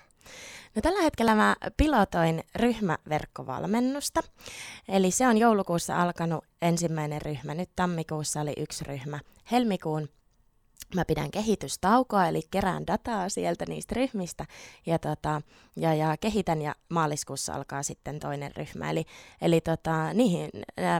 No 0.76 0.82
tällä 0.82 1.02
hetkellä 1.02 1.36
mä 1.36 1.56
pilotoin 1.78 2.44
ryhmäverkkovalmennusta. 2.56 4.22
Eli 4.88 5.12
se 5.12 5.28
on 5.28 5.38
joulukuussa 5.38 6.02
alkanut 6.02 6.46
ensimmäinen 6.62 7.22
ryhmä. 7.22 7.54
Nyt 7.54 7.70
tammikuussa 7.76 8.42
oli 8.42 8.54
yksi 8.58 8.84
ryhmä. 8.84 9.20
Helmikuun 9.52 10.10
mä 10.96 11.06
pidän 11.06 11.32
kehitystaukoa, 11.32 12.28
eli 12.28 12.42
kerään 12.52 12.88
dataa 12.88 13.30
sieltä 13.30 13.66
niistä 13.68 13.96
ryhmistä 13.96 14.46
ja, 14.86 15.00
tota, 15.00 15.42
ja, 15.76 15.94
ja 15.94 16.18
kehitän 16.18 16.62
ja 16.62 16.76
maaliskuussa 16.90 17.54
alkaa 17.54 17.84
sitten 17.84 18.20
toinen 18.20 18.52
ryhmä. 18.56 18.90
Eli, 18.90 19.06
eli 19.42 19.62
tota, 19.62 20.14
niihin 20.14 20.50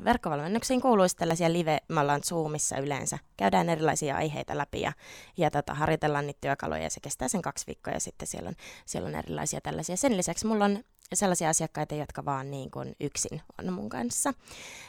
verkkovalmennuksiin 0.06 0.82
kuuluisi 0.82 1.16
tällaisia 1.16 1.54
live, 1.54 1.78
me 1.88 2.00
ollaan 2.00 2.24
Zoomissa 2.24 2.78
yleensä, 2.78 3.20
käydään 3.38 3.70
erilaisia 3.70 4.16
aiheita 4.16 4.58
läpi 4.58 4.82
ja, 4.82 4.94
ja 5.38 5.52
tota, 5.52 5.74
harjoitellaan 5.74 6.28
niitä 6.28 6.42
työkaluja 6.42 6.84
ja 6.84 6.90
se 6.90 7.00
kestää 7.00 7.28
sen 7.28 7.42
kaksi 7.42 7.68
viikkoa 7.68 7.94
ja 7.94 8.00
sitten 8.00 8.28
siellä 8.28 8.50
on, 8.50 8.56
siellä 8.86 9.08
on 9.08 9.16
erilaisia 9.16 9.62
tällaisia. 9.62 9.98
Sen 9.98 10.18
lisäksi 10.18 10.48
mulla 10.48 10.66
on 10.66 10.84
sellaisia 11.14 11.50
asiakkaita, 11.50 11.96
jotka 11.96 12.26
vaan 12.26 12.52
niin 12.52 12.72
kuin 12.72 12.96
yksin 13.00 13.42
on 13.60 13.74
mun 13.74 13.90
kanssa, 13.90 14.34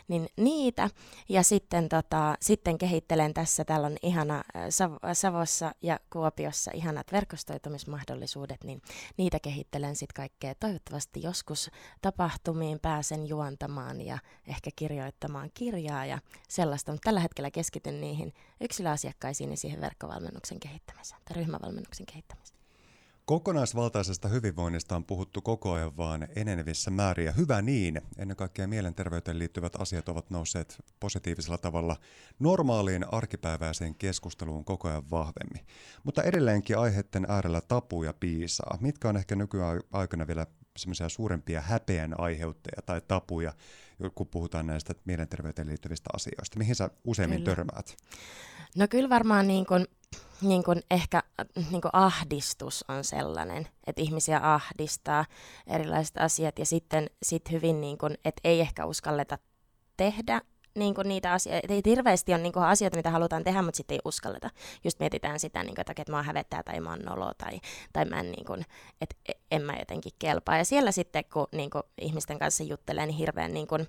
niin 0.08 0.28
niitä. 0.36 0.90
Ja 1.28 1.42
sitten, 1.42 1.88
tota, 1.88 2.36
sitten 2.40 2.78
kehittelen 2.78 3.34
tässä, 3.34 3.64
täällä 3.64 3.86
on 3.86 3.96
ihana 4.02 4.44
Sav- 4.54 5.14
Savossa 5.14 5.74
ja 5.82 6.00
Kuopiossa 6.12 6.70
ihanat 6.74 7.12
verkostoitumismahdollisuudet, 7.12 8.64
niin 8.64 8.82
niitä 9.16 9.40
kehittelen 9.40 9.96
sitten 9.96 10.14
kaikkea. 10.14 10.54
Toivottavasti 10.60 11.22
joskus 11.22 11.70
tapahtumiin 12.02 12.80
pääsen 12.80 13.26
juontamaan 13.26 14.00
ja 14.00 14.18
ehkä 14.46 14.70
kirjoittamaan 14.76 15.50
kirjaa 15.54 16.06
ja 16.06 16.18
sellaista, 16.48 16.92
mutta 16.92 17.04
tällä 17.06 17.20
hetkellä 17.20 17.50
keskityn 17.50 18.00
niihin 18.00 18.34
yksilöasiakkaisiin 18.60 19.50
ja 19.50 19.56
siihen 19.56 19.80
verkkovalmennuksen 19.80 20.60
kehittämiseen 20.60 21.20
tai 21.24 21.36
ryhmävalmennuksen 21.36 22.06
kehittämiseen. 22.06 22.63
Kokonaisvaltaisesta 23.26 24.28
hyvinvoinnista 24.28 24.96
on 24.96 25.04
puhuttu 25.04 25.42
koko 25.42 25.72
ajan 25.72 25.96
vaan 25.96 26.28
enenevissä 26.36 26.90
määrin 26.90 27.26
ja 27.26 27.32
hyvä 27.32 27.62
niin. 27.62 28.00
Ennen 28.18 28.36
kaikkea 28.36 28.66
mielenterveyteen 28.68 29.38
liittyvät 29.38 29.76
asiat 29.76 30.08
ovat 30.08 30.30
nousseet 30.30 30.76
positiivisella 31.00 31.58
tavalla 31.58 31.96
normaaliin 32.38 33.14
arkipäiväiseen 33.14 33.94
keskusteluun 33.94 34.64
koko 34.64 34.88
ajan 34.88 35.10
vahvemmin. 35.10 35.66
Mutta 36.04 36.22
edelleenkin 36.22 36.78
aiheiden 36.78 37.26
äärellä 37.28 37.60
tapuja 37.60 38.12
piisaa. 38.12 38.78
Mitkä 38.80 39.08
on 39.08 39.16
ehkä 39.16 39.36
nykyaikana 39.36 40.26
vielä 40.26 40.46
semmoisia 40.76 41.08
suurempia 41.08 41.60
häpeän 41.60 42.20
aiheuttajia 42.20 42.82
tai 42.86 43.00
tapuja, 43.08 43.52
kun 44.14 44.26
puhutaan 44.26 44.66
näistä 44.66 44.94
mielenterveyteen 45.04 45.68
liittyvistä 45.68 46.10
asioista? 46.12 46.58
Mihin 46.58 46.74
sä 46.74 46.90
useimmin 47.04 47.38
kyllä. 47.38 47.56
törmäät? 47.56 47.96
No 48.76 48.88
kyllä 48.88 49.08
varmaan 49.08 49.46
niin 49.46 49.66
kuin 49.66 49.86
niin 50.42 50.64
kuin 50.64 50.82
ehkä 50.90 51.22
niin 51.54 51.82
kuin 51.82 51.90
ahdistus 51.92 52.84
on 52.88 53.04
sellainen, 53.04 53.68
että 53.86 54.02
ihmisiä 54.02 54.40
ahdistaa 54.42 55.24
erilaiset 55.66 56.16
asiat 56.16 56.58
ja 56.58 56.66
sitten 56.66 57.10
sit 57.22 57.50
hyvin, 57.50 57.80
niin 57.80 57.98
kuin, 57.98 58.14
että 58.24 58.40
ei 58.44 58.60
ehkä 58.60 58.86
uskalleta 58.86 59.38
tehdä 59.96 60.40
niin 60.74 60.94
kuin 60.94 61.08
niitä 61.08 61.32
asioita, 61.32 61.72
ei 61.72 61.82
hirveästi 61.86 62.34
on 62.34 62.42
niin 62.42 62.52
kuin 62.52 62.64
asioita, 62.64 62.96
mitä 62.96 63.10
halutaan 63.10 63.44
tehdä, 63.44 63.62
mutta 63.62 63.76
sitten 63.76 63.94
ei 63.94 64.00
uskalleta. 64.04 64.50
Just 64.84 65.00
mietitään 65.00 65.40
sitä, 65.40 65.62
niin 65.62 65.74
kuin, 65.74 65.84
että, 65.98 66.12
mä 66.12 66.22
hävettää 66.22 66.62
tai 66.62 66.80
mä 66.80 66.90
oon 66.90 66.98
nolo 66.98 67.32
tai, 67.38 67.60
tai 67.92 68.04
mä 68.04 68.20
en, 68.20 68.32
niin 68.32 68.44
kuin, 68.44 68.64
että 69.00 69.16
en 69.50 69.62
mä 69.62 69.72
jotenkin 69.78 70.12
kelpaa. 70.18 70.56
Ja 70.56 70.64
siellä 70.64 70.92
sitten, 70.92 71.24
kun 71.32 71.46
niin 71.52 71.70
kuin 71.70 71.82
ihmisten 72.00 72.38
kanssa 72.38 72.64
juttelee, 72.64 73.06
niin 73.06 73.16
hirveän, 73.16 73.54
niin 73.54 73.66
kuin, 73.66 73.86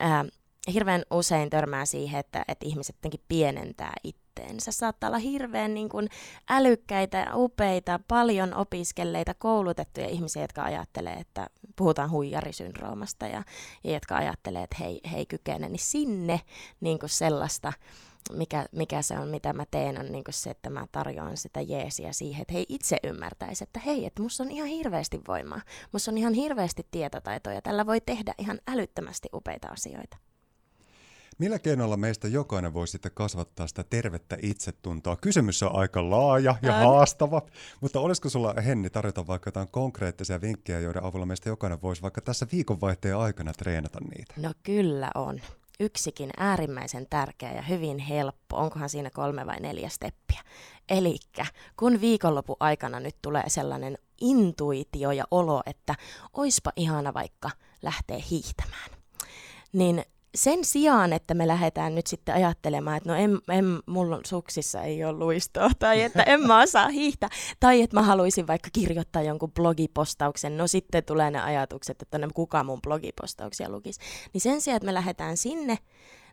ää, 0.00 0.24
hirveän 0.72 1.02
usein 1.10 1.50
törmää 1.50 1.84
siihen, 1.84 2.20
että, 2.20 2.44
että 2.48 2.66
ihmiset 2.66 2.96
jotenkin 2.96 3.24
pienentää 3.28 3.92
itse 4.04 4.23
itteensä. 4.40 4.72
Saattaa 4.72 5.08
olla 5.08 5.18
hirveän 5.18 5.74
niin 5.74 5.88
kuin 5.88 6.08
älykkäitä, 6.50 7.30
upeita, 7.34 8.00
paljon 8.08 8.54
opiskelleita, 8.54 9.34
koulutettuja 9.34 10.08
ihmisiä, 10.08 10.42
jotka 10.42 10.62
ajattelee, 10.62 11.14
että 11.14 11.46
puhutaan 11.76 12.10
huijarisyndroomasta 12.10 13.26
ja, 13.26 13.42
ja 13.84 13.92
jotka 13.92 14.16
ajattelee, 14.16 14.62
että 14.62 14.76
hei, 14.80 15.00
hei 15.12 15.26
kykene, 15.26 15.68
niin 15.68 15.78
sinne 15.78 16.40
niin 16.80 16.98
kuin 16.98 17.10
sellaista 17.10 17.72
mikä, 18.32 18.66
mikä 18.72 19.02
se 19.02 19.18
on, 19.18 19.28
mitä 19.28 19.52
mä 19.52 19.64
teen, 19.70 20.00
on 20.00 20.12
niin 20.12 20.24
se, 20.30 20.50
että 20.50 20.70
mä 20.70 20.86
tarjoan 20.92 21.36
sitä 21.36 21.60
jeesiä 21.60 22.12
siihen, 22.12 22.42
että 22.42 22.54
hei 22.54 22.66
itse 22.68 22.96
ymmärtäisi, 23.04 23.64
että 23.64 23.80
hei, 23.80 24.06
että 24.06 24.22
musta 24.22 24.42
on 24.42 24.50
ihan 24.50 24.68
hirveästi 24.68 25.20
voimaa, 25.28 25.60
musta 25.92 26.10
on 26.10 26.18
ihan 26.18 26.34
hirveästi 26.34 26.86
tietotaitoja, 26.90 27.62
tällä 27.62 27.86
voi 27.86 28.00
tehdä 28.00 28.34
ihan 28.38 28.60
älyttömästi 28.68 29.28
upeita 29.34 29.68
asioita. 29.68 30.16
Millä 31.38 31.58
keinoilla 31.58 31.96
meistä 31.96 32.28
jokainen 32.28 32.74
voi 32.74 32.88
sitten 32.88 33.12
kasvattaa 33.14 33.66
sitä 33.66 33.84
tervettä 33.90 34.36
itsetuntoa? 34.42 35.16
Kysymys 35.16 35.62
on 35.62 35.76
aika 35.76 36.10
laaja 36.10 36.54
ja 36.62 36.72
Ään. 36.72 36.84
haastava, 36.84 37.42
mutta 37.80 38.00
olisiko 38.00 38.28
sulla 38.28 38.54
Henni 38.64 38.90
tarjota 38.90 39.26
vaikka 39.26 39.48
jotain 39.48 39.68
konkreettisia 39.70 40.40
vinkkejä, 40.40 40.80
joiden 40.80 41.04
avulla 41.04 41.26
meistä 41.26 41.48
jokainen 41.48 41.82
voisi 41.82 42.02
vaikka 42.02 42.20
tässä 42.20 42.46
viikonvaihteen 42.52 43.16
aikana 43.16 43.52
treenata 43.52 43.98
niitä? 44.00 44.34
No 44.36 44.52
kyllä 44.62 45.10
on. 45.14 45.40
Yksikin 45.80 46.30
äärimmäisen 46.36 47.06
tärkeä 47.10 47.52
ja 47.52 47.62
hyvin 47.62 47.98
helppo, 47.98 48.56
onkohan 48.56 48.88
siinä 48.88 49.10
kolme 49.10 49.46
vai 49.46 49.60
neljä 49.60 49.88
steppiä. 49.88 50.40
Eli 50.88 51.16
kun 51.76 52.00
viikonlopun 52.00 52.56
aikana 52.60 53.00
nyt 53.00 53.16
tulee 53.22 53.44
sellainen 53.46 53.98
intuitio 54.20 55.10
ja 55.10 55.24
olo, 55.30 55.62
että 55.66 55.94
oispa 56.34 56.72
ihana 56.76 57.14
vaikka 57.14 57.50
lähteä 57.82 58.18
hiihtämään, 58.30 58.90
niin 59.72 60.04
sen 60.34 60.64
sijaan, 60.64 61.12
että 61.12 61.34
me 61.34 61.46
lähdetään 61.46 61.94
nyt 61.94 62.06
sitten 62.06 62.34
ajattelemaan, 62.34 62.96
että 62.96 63.08
no 63.08 63.16
en, 63.16 63.38
en, 63.48 63.64
mulla 63.86 64.20
suksissa 64.26 64.82
ei 64.82 65.04
ole 65.04 65.18
luistoa, 65.18 65.70
tai 65.78 66.02
että 66.02 66.22
en 66.22 66.40
mä 66.40 66.62
osaa 66.62 66.88
hiihtää, 66.88 67.28
tai 67.60 67.82
että 67.82 67.96
mä 67.96 68.02
haluaisin 68.02 68.46
vaikka 68.46 68.68
kirjoittaa 68.72 69.22
jonkun 69.22 69.52
blogipostauksen, 69.52 70.56
no 70.56 70.66
sitten 70.66 71.04
tulee 71.04 71.30
ne 71.30 71.40
ajatukset, 71.40 72.02
että 72.02 72.18
no 72.18 72.28
kuka 72.34 72.64
mun 72.64 72.82
blogipostauksia 72.82 73.70
lukisi. 73.70 74.00
Niin 74.32 74.40
sen 74.40 74.60
sijaan, 74.60 74.76
että 74.76 74.86
me 74.86 74.94
lähdetään 74.94 75.36
sinne, 75.36 75.78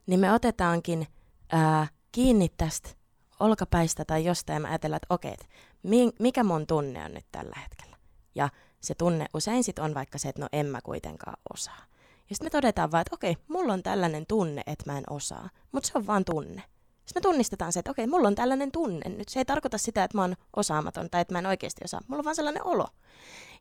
niin 0.07 0.19
me 0.19 0.33
otetaankin 0.33 1.07
ää, 1.51 1.87
kiinni 2.11 2.49
tästä 2.57 2.89
olkapäistä 3.39 4.05
tai 4.05 4.25
jostain, 4.25 4.55
ja 4.55 4.59
me 4.59 4.67
ajatellaan, 4.67 4.97
että 5.03 5.13
okei, 5.13 5.33
että 5.33 5.45
mikä 6.19 6.43
mun 6.43 6.67
tunne 6.67 7.05
on 7.05 7.13
nyt 7.13 7.25
tällä 7.31 7.55
hetkellä. 7.63 7.97
Ja 8.35 8.49
se 8.81 8.95
tunne 8.95 9.25
usein 9.33 9.63
sitten 9.63 9.85
on 9.85 9.93
vaikka 9.93 10.17
se, 10.17 10.29
että 10.29 10.41
no 10.41 10.47
en 10.51 10.65
mä 10.65 10.79
kuitenkaan 10.83 11.37
osaa. 11.53 11.90
Ja 12.31 12.35
sitten 12.35 12.45
me 12.45 12.49
todetaan 12.49 12.91
vaan, 12.91 13.01
että 13.01 13.15
okei, 13.15 13.37
mulla 13.47 13.73
on 13.73 13.83
tällainen 13.83 14.25
tunne, 14.27 14.61
että 14.67 14.91
mä 14.91 14.97
en 14.97 15.03
osaa, 15.09 15.49
mutta 15.71 15.87
se 15.87 15.97
on 15.97 16.07
vaan 16.07 16.25
tunne. 16.25 16.63
Sitten 17.05 17.15
me 17.15 17.21
tunnistetaan 17.21 17.73
se, 17.73 17.79
että 17.79 17.91
okei, 17.91 18.07
mulla 18.07 18.27
on 18.27 18.35
tällainen 18.35 18.71
tunne 18.71 19.09
nyt. 19.09 19.29
Se 19.29 19.39
ei 19.39 19.45
tarkoita 19.45 19.77
sitä, 19.77 20.03
että 20.03 20.17
mä 20.17 20.21
oon 20.21 20.35
osaamaton 20.55 21.09
tai 21.09 21.21
että 21.21 21.33
mä 21.33 21.39
en 21.39 21.45
oikeasti 21.45 21.81
osaa. 21.85 22.01
Mulla 22.07 22.21
on 22.21 22.25
vaan 22.25 22.35
sellainen 22.35 22.67
olo. 22.67 22.87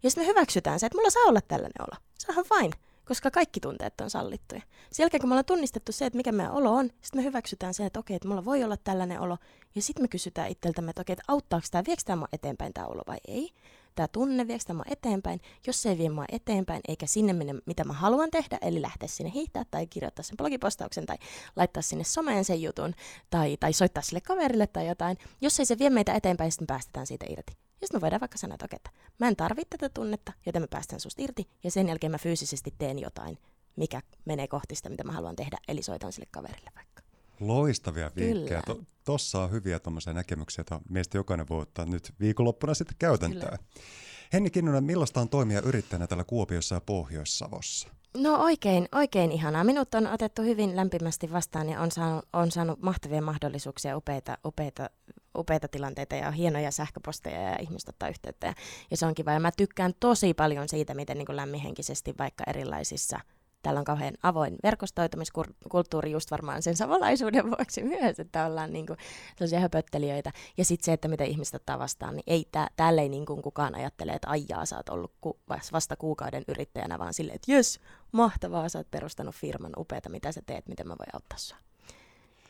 Ja 0.03 0.11
sitten 0.11 0.25
me 0.25 0.29
hyväksytään 0.29 0.81
se, 0.81 0.87
että 0.87 0.99
mulla 0.99 1.11
saa 1.11 1.23
olla 1.23 1.41
tällainen 1.41 1.83
olo. 1.83 1.97
Se 2.19 2.33
on 2.37 2.45
vain, 2.51 2.73
koska 3.05 3.31
kaikki 3.31 3.61
tunteet 3.61 4.01
on 4.01 4.11
sallittuja. 4.11 4.63
Sen 4.93 5.05
jälkeen, 5.05 5.21
kun 5.21 5.29
me 5.29 5.33
ollaan 5.33 5.45
tunnistettu 5.45 5.93
se, 5.93 6.07
että 6.07 6.17
mikä 6.17 6.33
meidän 6.33 6.53
olo 6.53 6.73
on, 6.73 6.91
sitten 7.01 7.21
me 7.21 7.25
hyväksytään 7.25 7.75
se, 7.75 7.87
että 7.87 8.01
okei, 8.01 8.17
että 8.17 8.29
mulla 8.29 8.45
voi 8.45 8.65
olla 8.65 8.77
tällainen 8.77 9.21
olo. 9.21 9.39
Ja 9.75 9.83
sitten 9.83 10.05
me 10.05 10.09
kysytään 10.09 10.51
itseltämme, 10.51 10.91
että 10.91 11.03
okei, 11.03 11.13
että 11.13 11.25
auttaako 11.29 11.67
tämä, 11.71 11.85
viekö 11.87 12.03
tämä 12.05 12.27
eteenpäin 12.33 12.73
tämä 12.73 12.87
olo 12.87 13.03
vai 13.07 13.19
ei 13.29 13.51
tämä 13.95 14.09
tunne, 14.09 14.47
viekö 14.47 14.65
tämä 14.67 14.83
eteenpäin. 14.87 15.41
Jos 15.67 15.83
se 15.83 15.89
ei 15.89 15.99
vie 15.99 16.11
mua 16.11 16.25
eteenpäin, 16.33 16.81
eikä 16.89 17.07
sinne 17.07 17.33
mene, 17.33 17.55
mitä 17.67 17.85
mä 17.85 17.93
haluan 17.93 18.31
tehdä, 18.31 18.59
eli 18.63 18.83
lähteä 18.83 19.09
sinne 19.09 19.33
hiihtää 19.35 19.65
tai 19.71 19.87
kirjoittaa 19.87 20.23
sen 20.23 20.37
blogipostauksen 20.37 21.07
tai 21.07 21.17
laittaa 21.57 21.83
sinne 21.83 22.05
someen 22.05 22.45
sen 22.45 22.63
jutun 22.63 22.95
tai, 23.31 23.57
tai 23.61 23.73
soittaa 23.73 24.03
sille 24.03 24.21
kaverille 24.21 24.67
tai 24.67 24.89
jotain. 24.89 25.19
Jos 25.41 25.61
ei 25.61 25.67
se 25.67 25.79
vie 25.79 25.91
meitä 25.91 26.15
eteenpäin, 26.15 26.53
sitten 26.53 26.65
me 26.65 26.67
päästetään 26.67 27.07
siitä 27.07 27.27
irti. 27.29 27.53
Ja 27.81 27.87
sitten 27.87 27.99
me 27.99 28.01
voidaan 28.01 28.21
vaikka 28.21 28.39
sanoa, 28.39 28.55
että, 28.55 28.65
okei, 28.65 28.77
että 28.77 28.91
mä 29.19 29.29
en 29.29 29.37
tarvitse 29.37 29.77
tätä 29.79 29.89
tunnetta, 29.95 30.33
joten 30.47 30.63
mä 30.63 30.67
päästän 30.71 31.01
susta 31.01 31.23
irti, 31.23 31.49
ja 31.65 31.71
sen 31.71 31.89
jälkeen 31.89 32.11
mä 32.11 32.19
fyysisesti 32.19 32.75
teen 32.79 32.99
jotain, 32.99 33.39
mikä 33.77 34.03
menee 34.25 34.49
kohti 34.49 34.75
sitä, 34.75 34.89
mitä 34.89 35.05
mä 35.05 35.13
haluan 35.13 35.37
tehdä, 35.37 35.59
eli 35.69 35.83
soitan 35.83 36.13
sille 36.13 36.29
kaverille 36.31 36.71
vaikka. 36.77 37.10
Loistavia 37.41 38.11
vinkkejä. 38.17 38.63
Tuossa 39.05 39.43
on 39.43 39.51
hyviä 39.51 39.81
näkemyksiä, 40.15 40.65
joita 40.71 40.81
meistä 40.91 41.19
jokainen 41.19 41.49
voi 41.49 41.63
ottaa 41.63 41.85
nyt 41.85 42.15
viikonloppuna 42.21 42.75
sitten 42.75 42.97
käytäntöön. 42.99 43.59
Kyllä. 43.59 43.85
Henni 44.33 44.51
Kinnunen, 44.51 44.85
millaista 44.85 45.21
on 45.21 45.29
toimia 45.29 45.61
yrittäjänä 45.61 46.07
täällä 46.07 46.25
Kuopiossa 46.25 46.75
ja 46.75 46.81
Pohjois-Savossa? 46.81 47.89
No 48.17 48.37
oikein, 48.37 48.89
oikein 48.93 49.33
ihanaa. 49.33 49.65
Minut 49.65 49.95
on 49.95 50.07
otettu 50.07 50.43
hyvin 50.43 50.77
lämpimästi 50.77 51.33
vastaan 51.33 51.69
ja 51.69 51.81
on 51.81 51.91
saanut, 51.91 52.25
on 52.33 52.51
saanut 52.51 52.83
mahtavia 52.83 53.23
mahdollisuuksia, 53.23 53.97
upeita, 53.97 54.39
upeita, 54.47 54.91
upeita 55.39 55.69
tilanteita 55.69 56.15
ja 56.15 56.31
hienoja 56.31 56.71
sähköposteja 56.71 57.41
ja 57.41 57.57
ihmiset 57.61 57.89
ottaa 57.89 58.09
yhteyttä. 58.09 58.47
Ja, 58.47 58.55
ja 58.91 58.97
se 58.97 59.07
on 59.07 59.15
kiva. 59.15 59.33
Ja 59.33 59.41
mä 59.41 59.53
tykkään 59.57 59.93
tosi 60.01 60.35
paljon 60.35 60.69
siitä, 60.69 60.95
miten 60.95 61.19
niin 61.19 61.27
kuin 61.27 61.37
lämminhenkisesti 61.37 62.15
vaikka 62.19 62.45
erilaisissa 62.47 63.21
täällä 63.63 63.79
on 63.79 63.85
kauhean 63.85 64.15
avoin 64.23 64.57
verkostoitumiskulttuuri 64.63 66.11
just 66.11 66.31
varmaan 66.31 66.63
sen 66.63 66.77
samanlaisuuden 66.77 67.47
vuoksi 67.47 67.83
myös, 67.83 68.21
että 68.21 68.47
ollaan 68.47 68.73
niinku 68.73 68.97
sellaisia 69.37 69.61
höpöttelijöitä. 69.61 70.33
Ja 70.57 70.65
sitten 70.65 70.85
se, 70.85 70.93
että 70.93 71.09
miten 71.09 71.27
ihmiset 71.27 71.55
ottaa 71.55 71.79
vastaan, 71.79 72.17
niin 72.17 72.25
ei 72.27 72.49
tää, 72.53 72.69
täällä 72.77 73.03
ei 73.03 73.09
niinku 73.09 73.43
kukaan 73.43 73.75
ajattele, 73.75 74.13
että 74.13 74.29
aijaa, 74.29 74.67
sä 74.67 74.77
oot 74.77 74.89
ollut 74.89 75.13
ku, 75.21 75.39
vasta 75.73 75.97
kuukauden 75.97 76.45
yrittäjänä, 76.49 76.99
vaan 76.99 77.15
silleen, 77.15 77.37
että 77.37 77.53
jes, 77.53 77.81
mahtavaa, 78.13 78.69
sä 78.69 78.79
oot 78.79 78.91
perustanut 78.91 79.35
firman, 79.35 79.73
upeata, 79.77 80.09
mitä 80.09 80.33
sä 80.33 80.43
teet, 80.47 80.69
miten 80.69 80.89
mä 80.89 80.97
voin 80.99 81.15
auttaa 81.15 81.39
sua. 81.39 81.59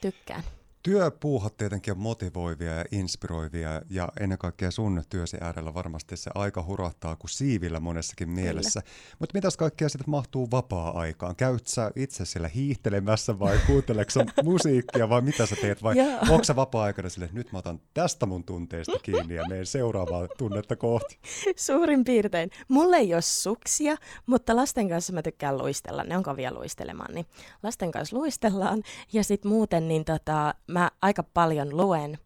Tykkään. 0.00 0.42
Työpuuhat 0.82 1.56
tietenkin 1.56 1.92
on 1.92 1.98
motivoivia 1.98 2.74
ja 2.74 2.84
inspiroivia 2.92 3.82
ja 3.90 4.08
ennen 4.20 4.38
kaikkea 4.38 4.70
sun 4.70 5.02
työsi 5.10 5.36
äärellä 5.40 5.74
varmasti 5.74 6.16
se 6.16 6.30
aika 6.34 6.62
hurahtaa 6.62 7.16
kuin 7.16 7.30
siivillä 7.30 7.80
monessakin 7.80 8.30
mielessä. 8.30 8.82
Mutta 9.18 9.34
mitäs 9.34 9.56
kaikkea 9.56 9.88
sitten 9.88 10.10
mahtuu 10.10 10.50
vapaa-aikaan? 10.50 11.36
Käyt 11.36 11.66
sä 11.66 11.90
itse 11.96 12.24
siellä 12.24 12.48
hiihtelemässä 12.48 13.38
vai 13.38 13.58
kuunteleksä 13.66 14.24
musiikkia 14.44 15.08
vai 15.08 15.20
mitä 15.20 15.46
sä 15.46 15.56
teet 15.60 15.82
vai 15.82 15.94
onko 16.30 16.44
sä 16.44 16.56
vapaa-aikana 16.56 17.08
sille, 17.08 17.24
että 17.24 17.36
nyt 17.36 17.52
mä 17.52 17.58
otan 17.58 17.80
tästä 17.94 18.26
mun 18.26 18.44
tunteesta 18.44 18.98
kiinni 19.02 19.34
ja 19.34 19.48
menen 19.48 19.66
seuraavaa 19.66 20.28
tunnetta 20.38 20.76
kohti? 20.76 21.18
Suurin 21.56 22.04
piirtein. 22.04 22.50
Mulle 22.68 22.96
ei 22.96 23.14
ole 23.14 23.22
suksia, 23.22 23.96
mutta 24.26 24.56
lasten 24.56 24.88
kanssa 24.88 25.12
mä 25.12 25.22
tykkään 25.22 25.58
luistella. 25.58 26.04
Ne 26.04 26.16
on 26.16 26.22
kovia 26.22 26.54
luistelemaan, 26.54 27.14
niin 27.14 27.26
lasten 27.62 27.90
kanssa 27.90 28.16
luistellaan 28.16 28.82
ja 29.12 29.24
sitten 29.24 29.50
muuten 29.52 29.88
niin 29.88 30.04
tota, 30.04 30.54
mä 30.72 30.90
aika 31.02 31.22
paljon 31.22 31.76
luen. 31.76 32.18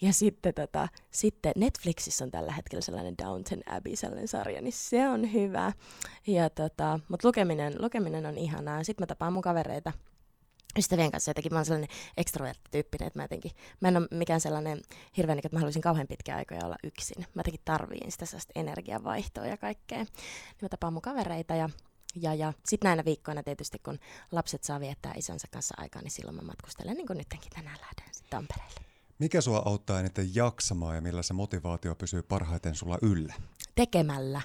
Ja 0.00 0.12
sitten, 0.12 0.54
tota, 0.54 0.88
sitten 1.10 1.52
Netflixissä 1.56 2.24
on 2.24 2.30
tällä 2.30 2.52
hetkellä 2.52 2.80
sellainen 2.80 3.14
Downton 3.18 3.60
Abbey 3.66 3.96
sellainen 3.96 4.28
sarja, 4.28 4.62
niin 4.62 4.72
se 4.72 5.08
on 5.08 5.32
hyvä. 5.32 5.72
Ja 6.26 6.50
tota, 6.50 7.00
mutta 7.08 7.28
lukeminen, 7.28 7.82
lukeminen 7.82 8.26
on 8.26 8.38
ihanaa. 8.38 8.84
Sitten 8.84 9.02
mä 9.02 9.06
tapaan 9.06 9.32
mun 9.32 9.42
kavereita 9.42 9.92
ystävien 10.78 11.10
kanssa 11.10 11.30
jotenkin, 11.30 11.52
mä 11.52 11.58
oon 11.58 11.64
sellainen 11.64 11.88
ekstrovertti-tyyppinen, 12.16 13.06
että 13.06 13.18
mä 13.18 13.24
jotenkin, 13.24 13.50
mä 13.80 13.88
en 13.88 13.96
ole 13.96 14.08
mikään 14.10 14.40
sellainen 14.40 14.80
hirveän, 15.16 15.38
että 15.38 15.48
mä 15.52 15.58
haluaisin 15.58 15.82
kauhean 15.82 16.06
pitkään 16.06 16.38
aikoja 16.38 16.60
olla 16.64 16.76
yksin. 16.84 17.24
Mä 17.34 17.40
jotenkin 17.40 17.60
tarviin 17.64 18.12
sitä 18.12 18.26
sellaista 18.26 18.52
energiavaihtoa 18.54 19.46
ja 19.46 19.56
kaikkea. 19.56 19.98
Niin 19.98 20.08
mä 20.62 20.68
tapaan 20.68 20.92
mun 20.92 21.02
kavereita 21.02 21.54
ja 21.54 21.68
ja, 22.14 22.34
ja 22.34 22.52
sitten 22.66 22.88
näinä 22.88 23.04
viikkoina 23.04 23.42
tietysti, 23.42 23.78
kun 23.78 23.98
lapset 24.32 24.64
saa 24.64 24.80
viettää 24.80 25.12
isänsä 25.16 25.48
kanssa 25.50 25.74
aikaa, 25.78 26.02
niin 26.02 26.10
silloin 26.10 26.36
mä 26.36 26.42
matkustelen, 26.42 26.96
niin 26.96 27.06
kuin 27.06 27.16
nytkin 27.18 27.40
tänään 27.54 27.78
lähden 27.80 28.14
sitten 28.14 28.30
Tampereelle. 28.30 28.80
Mikä 29.18 29.40
sua 29.40 29.62
auttaa 29.64 30.00
eniten 30.00 30.34
jaksamaan 30.34 30.94
ja 30.94 31.00
millä 31.00 31.22
se 31.22 31.34
motivaatio 31.34 31.94
pysyy 31.94 32.22
parhaiten 32.22 32.74
sulla 32.74 32.98
yllä? 33.02 33.34
Tekemällä 33.74 34.40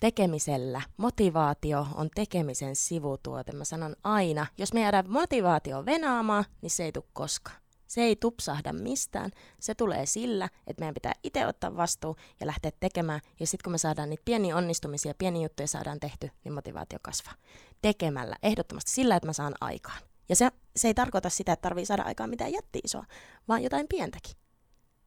tekemisellä. 0.00 0.82
Motivaatio 0.96 1.86
on 1.94 2.10
tekemisen 2.14 2.76
sivutuote. 2.76 3.52
Mä 3.52 3.64
sanon 3.64 3.96
aina, 4.04 4.46
jos 4.58 4.72
me 4.72 4.80
jäädään 4.80 5.10
motivaatio 5.10 5.86
venaamaan, 5.86 6.44
niin 6.62 6.70
se 6.70 6.84
ei 6.84 6.92
tule 6.92 7.04
koskaan. 7.12 7.63
Se 7.94 8.00
ei 8.00 8.16
tupsahda 8.16 8.72
mistään. 8.72 9.30
Se 9.60 9.74
tulee 9.74 10.06
sillä, 10.06 10.48
että 10.66 10.80
meidän 10.80 10.94
pitää 10.94 11.12
itse 11.22 11.46
ottaa 11.46 11.76
vastuu 11.76 12.16
ja 12.40 12.46
lähteä 12.46 12.72
tekemään. 12.80 13.20
Ja 13.40 13.46
sitten 13.46 13.64
kun 13.64 13.72
me 13.72 13.78
saadaan 13.78 14.10
niitä 14.10 14.22
pieniä 14.24 14.56
onnistumisia, 14.56 15.14
pieniä 15.18 15.42
juttuja 15.42 15.66
saadaan 15.66 16.00
tehty, 16.00 16.30
niin 16.44 16.52
motivaatio 16.52 16.98
kasvaa. 17.02 17.34
Tekemällä, 17.82 18.36
ehdottomasti 18.42 18.90
sillä, 18.90 19.16
että 19.16 19.26
mä 19.26 19.32
saan 19.32 19.54
aikaan. 19.60 19.98
Ja 20.28 20.36
se, 20.36 20.50
se 20.76 20.88
ei 20.88 20.94
tarkoita 20.94 21.30
sitä, 21.30 21.52
että 21.52 21.62
tarvii 21.62 21.86
saada 21.86 22.02
aikaan 22.02 22.30
mitään 22.30 22.52
jätti 22.52 22.80
isoa, 22.84 23.04
vaan 23.48 23.62
jotain 23.62 23.86
pientäkin. 23.88 24.36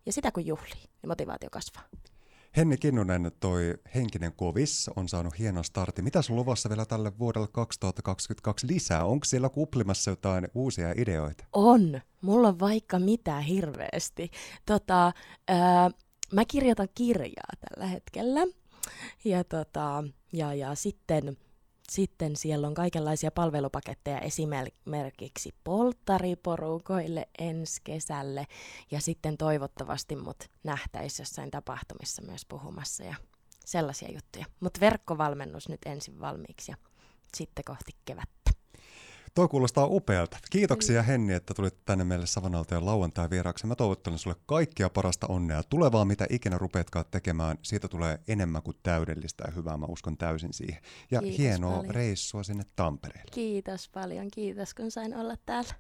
Ja 0.06 0.14
sitä 0.14 0.32
kun 0.32 0.46
juhlii, 0.46 0.84
niin 1.02 1.08
motivaatio 1.08 1.50
kasvaa. 1.52 1.84
Henni 2.58 2.78
Kinnunen, 2.78 3.32
toi 3.40 3.78
henkinen 3.96 4.34
kovis 4.34 4.90
on 4.96 5.10
saanut 5.10 5.40
hienon 5.40 5.64
startin. 5.64 6.04
Mitä 6.04 6.20
on 6.30 6.36
luvassa 6.36 6.70
vielä 6.70 6.86
tälle 6.86 7.20
vuodelle 7.20 7.48
2022 7.52 8.68
lisää? 8.68 9.06
Onko 9.06 9.26
siellä 9.26 9.50
kuplimassa 9.50 10.12
jotain 10.12 10.48
uusia 10.54 10.94
ideoita? 10.98 11.46
On. 11.54 12.02
Mulla 12.22 12.48
on 12.48 12.60
vaikka 12.60 13.00
mitä 13.00 13.40
hirveästi. 13.40 14.32
Tota, 14.66 15.14
ää, 15.48 15.92
mä 16.34 16.46
kirjoitan 16.46 16.88
kirjaa 16.96 17.54
tällä 17.60 17.88
hetkellä. 17.88 18.42
Ja, 19.26 19.44
tota, 19.44 20.04
ja, 20.34 20.54
ja 20.54 20.76
sitten 20.76 21.38
sitten 21.92 22.36
siellä 22.36 22.68
on 22.68 22.74
kaikenlaisia 22.74 23.32
palvelupaketteja 23.32 24.20
esimerkiksi 24.20 25.56
polttariporukoille 25.64 27.28
ensi 27.40 27.82
kesälle 27.84 28.48
ja 28.92 29.02
sitten 29.02 29.38
toivottavasti 29.38 30.16
mut 30.16 30.50
nähtäisi 30.64 31.22
jossain 31.22 31.52
tapahtumissa 31.52 32.22
myös 32.22 32.46
puhumassa 32.46 33.04
ja 33.04 33.16
sellaisia 33.66 34.12
juttuja. 34.12 34.46
Mutta 34.60 34.80
verkkovalmennus 34.80 35.70
nyt 35.70 35.82
ensin 35.86 36.20
valmiiksi 36.20 36.72
ja 36.72 36.78
sitten 37.36 37.66
kohti 37.66 37.92
kevättä. 38.06 38.37
Tuo 39.38 39.48
kuulostaa 39.48 39.86
upealta. 39.86 40.38
Kiitoksia 40.50 41.04
Henni, 41.04 41.34
että 41.34 41.54
tulit 41.54 41.86
tänne 41.86 42.04
meille 42.04 42.26
Savanalteen 42.26 42.86
lauantai 42.86 43.30
vieraaksi. 43.30 43.68
Mä 43.68 43.76
toivottelen 43.76 44.20
sulle 44.20 44.36
kaikkia 44.46 44.90
parasta 44.90 45.28
onnea. 45.28 45.64
Tulevaa, 45.64 46.06
mitä 46.06 46.26
ikinä 46.30 46.58
rupeatkaan 46.58 47.06
tekemään, 47.12 47.58
siitä 47.64 47.88
tulee 47.88 48.20
enemmän 48.28 48.64
kuin 48.64 48.78
täydellistä 48.84 49.44
ja 49.48 49.54
hyvää. 49.54 49.78
Mä 49.78 49.86
uskon 49.86 50.18
täysin 50.18 50.54
siihen. 50.54 50.82
Ja 51.12 51.20
Kiitos 51.20 51.38
hienoa 51.38 51.78
paljon. 51.78 51.96
reissua 51.96 52.44
sinne 52.44 52.64
Tampereelle. 52.76 53.32
Kiitos 53.34 53.90
paljon. 53.90 54.28
Kiitos, 54.32 54.74
kun 54.74 54.92
sain 54.92 55.16
olla 55.16 55.36
täällä. 55.46 55.74